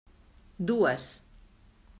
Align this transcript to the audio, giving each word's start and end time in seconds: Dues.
Dues. 0.71 1.05